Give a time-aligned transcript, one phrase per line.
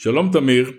[0.00, 0.72] שלום תמיר,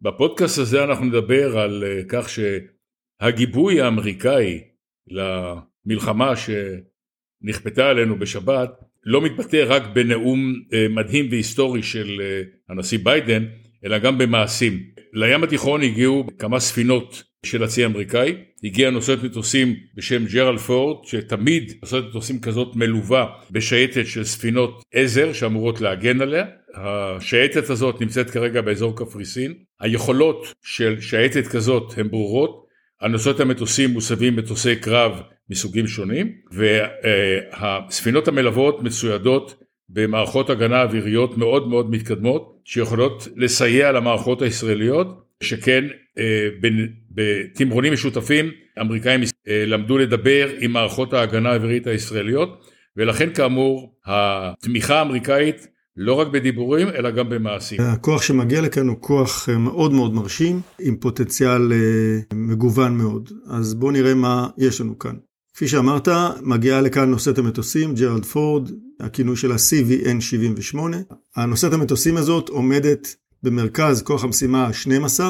[0.00, 4.60] בפודקאסט הזה אנחנו נדבר על אה, כך שהגיבוי האמריקאי
[5.08, 8.70] למלחמה שנכפתה עלינו בשבת
[9.04, 13.44] לא מתבטא רק בנאום אה, מדהים והיסטורי של אה, הנשיא ביידן,
[13.84, 14.80] אלא גם במעשים.
[15.12, 18.34] לים התיכון הגיעו כמה ספינות של הצי האמריקאי,
[18.64, 25.32] הגיעה נושאת מטוסים בשם ג'רל פורד, שתמיד נושאת מטוסים כזאת מלווה בשייטת של ספינות עזר
[25.32, 26.44] שאמורות להגן עליה.
[26.74, 29.54] השייטת הזאת נמצאת כרגע באזור קפריסין.
[29.80, 32.66] היכולות של שייטת כזאת הן ברורות.
[33.00, 35.20] הנושאות המטוסים מוסבים מטוסי קרב
[35.50, 45.25] מסוגים שונים, והספינות המלוות מצוידות במערכות הגנה אוויריות מאוד מאוד מתקדמות, שיכולות לסייע למערכות הישראליות,
[45.42, 45.84] שכן
[46.18, 46.48] אה,
[47.10, 48.50] בתמרונים משותפים
[48.80, 56.28] אמריקאים אה, למדו לדבר עם מערכות ההגנה האווירית הישראליות, ולכן כאמור התמיכה האמריקאית לא רק
[56.28, 57.80] בדיבורים אלא גם במעשים.
[57.80, 61.72] הכוח שמגיע לכאן הוא כוח אה, מאוד מאוד מרשים עם פוטנציאל
[62.34, 63.30] מגוון מאוד.
[63.50, 65.16] אז בואו נראה מה יש לנו כאן.
[65.54, 66.08] כפי שאמרת,
[66.42, 70.96] מגיעה לכאן נושאת המטוסים, ג'ראלד פורד, הכינוי שלה CVN 78.
[71.36, 73.16] הנושאת המטוסים הזאת עומדת
[73.46, 75.20] במרכז כוח המשימה ה-12,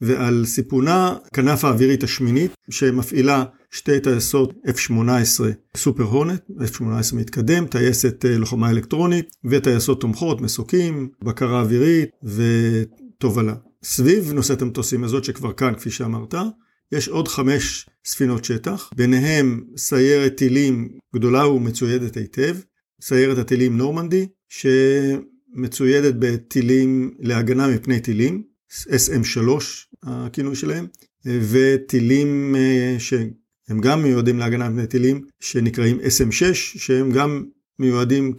[0.00, 5.44] ועל סיפונה כנף האווירית השמינית, שמפעילה שתי טייסות F-18
[5.76, 13.54] סופר הורנט, F-18 מתקדם, טייסת אה, לוחמה אלקטרונית, וטייסות תומכות, מסוקים, בקרה אווירית ותובלה.
[13.84, 16.34] סביב נושאת המטוסים הזאת שכבר כאן, כפי שאמרת,
[16.92, 22.56] יש עוד חמש ספינות שטח, ביניהם סיירת טילים גדולה ומצוידת היטב,
[23.02, 24.26] סיירת הטילים נורמנדי,
[25.54, 28.42] שמצוידת בטילים להגנה מפני טילים,
[28.88, 29.48] SM3
[30.02, 30.86] הכינוי שלהם,
[31.26, 37.44] וטילים אה, שהם גם מיועדים להגנה מפני טילים, שנקראים SM6, שהם גם
[37.78, 38.34] מיועדים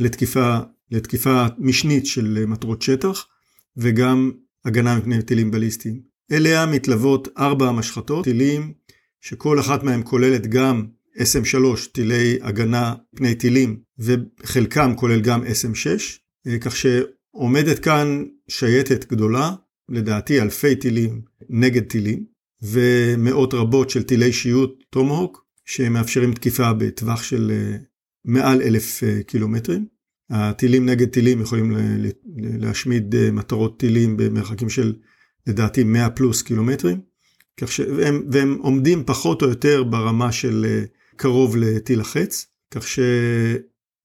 [0.00, 0.58] לתקיפה,
[0.90, 3.26] לתקיפה משנית של מטרות שטח,
[3.76, 4.30] וגם
[4.64, 6.00] הגנה מפני טילים בליסטיים.
[6.32, 8.72] אליה מתלוות ארבע משחטות, טילים
[9.20, 10.86] שכל אחת מהן כוללת גם
[11.18, 16.23] SM3, טילי הגנה פני טילים, וחלקם כולל גם SM6, אה,
[16.60, 19.50] כך שעומדת כאן שייטת גדולה,
[19.88, 22.24] לדעתי אלפי טילים נגד טילים,
[22.62, 27.76] ומאות רבות של טילי שיוט טומהוק, שמאפשרים תקיפה בטווח של אה,
[28.24, 29.86] מעל אלף אה, קילומטרים.
[30.30, 31.76] הטילים נגד טילים יכולים
[32.36, 34.94] להשמיד מטרות טילים במרחקים של
[35.46, 37.00] לדעתי 100 פלוס קילומטרים,
[37.56, 40.84] כך שהם, והם עומדים פחות או יותר ברמה של אה,
[41.16, 42.86] קרוב לטיל החץ, כך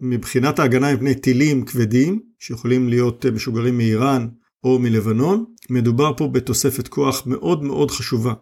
[0.00, 4.28] שמבחינת ההגנה מפני טילים כבדים, שיכולים להיות אה, משוגרים מאיראן
[4.64, 8.32] או מלבנון, מדובר פה בתוספת כוח מאוד מאוד חשובה.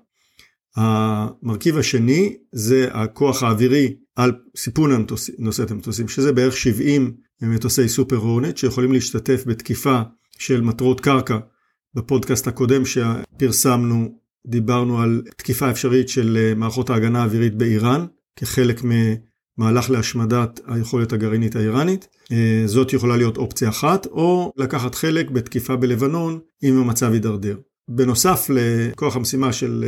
[0.76, 5.06] המרכיב השני זה הכוח האווירי על סיפון
[5.38, 10.02] נושאת המטוסים, שזה בערך 70 מטוסי סופר הורנט שיכולים להשתתף בתקיפה
[10.38, 11.38] של מטרות קרקע
[11.94, 18.06] בפודקאסט הקודם שפרסמנו דיברנו על תקיפה אפשרית של אה, מערכות ההגנה האווירית באיראן
[18.36, 18.82] כחלק
[19.58, 22.08] ממהלך להשמדת היכולת הגרעינית האיראנית.
[22.32, 27.56] אה, זאת יכולה להיות אופציה אחת, או לקחת חלק בתקיפה בלבנון אם המצב יידרדר.
[27.88, 29.84] בנוסף לכוח המשימה של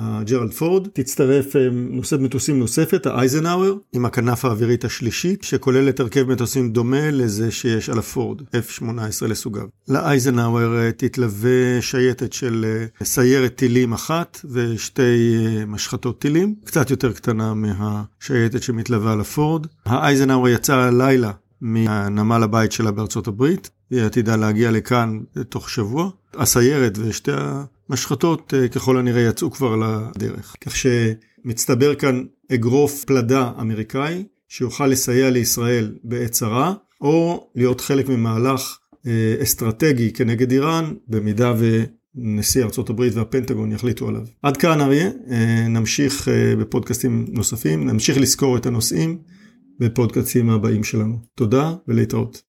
[0.00, 6.22] אה, ג'רלד פורד, תצטרף אה, נושאת מטוסים נוספת, האייזנהאואר, עם הכנף האווירית השלישית, שכוללת הרכב
[6.22, 9.66] מטוסים דומה לזה שיש על הפורד, F-18 לסוגיו.
[9.88, 15.36] לאייזנהאואר אה, תתלווה שייטת של סיירת טילים אחת ושתי
[15.66, 19.66] משחטות טילים, קצת יותר קטנה מהשייטת שמתלווה על הפורד.
[19.84, 26.10] האייזנהאואר יצא הלילה מהנמל הבית שלה בארצות הברית, היא עתידה להגיע לכאן תוך שבוע.
[26.34, 27.32] הסיירת ושתי
[27.90, 30.56] המשחטות אה, ככל הנראה יצאו כבר לדרך.
[30.60, 38.78] כך שמצטבר כאן אגרוף פלדה אמריקאי שיוכל לסייע לישראל בעת צרה, או להיות חלק ממהלך
[39.06, 44.22] אה, אסטרטגי כנגד איראן, במידה ונשיא ארצות הברית והפנטגון יחליטו עליו.
[44.42, 46.28] עד כאן אריה, אה, נמשיך
[46.60, 49.18] בפודקאסטים נוספים, נמשיך לזכור את הנושאים
[49.80, 51.18] בפודקאסטים הבאים שלנו.
[51.34, 52.36] תודה ולהתראות.